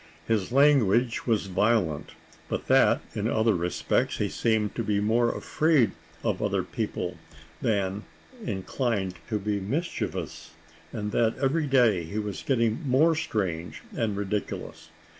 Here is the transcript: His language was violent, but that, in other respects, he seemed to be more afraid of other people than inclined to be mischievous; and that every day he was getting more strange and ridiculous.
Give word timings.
His 0.27 0.51
language 0.51 1.27
was 1.27 1.45
violent, 1.45 2.13
but 2.49 2.65
that, 2.65 3.01
in 3.13 3.27
other 3.29 3.53
respects, 3.53 4.17
he 4.17 4.29
seemed 4.29 4.73
to 4.73 4.83
be 4.83 4.99
more 4.99 5.29
afraid 5.29 5.91
of 6.23 6.41
other 6.41 6.63
people 6.63 7.17
than 7.61 8.03
inclined 8.43 9.13
to 9.29 9.37
be 9.37 9.59
mischievous; 9.59 10.55
and 10.91 11.11
that 11.11 11.37
every 11.37 11.67
day 11.67 12.03
he 12.03 12.17
was 12.17 12.41
getting 12.41 12.81
more 12.83 13.13
strange 13.13 13.83
and 13.95 14.17
ridiculous. 14.17 14.89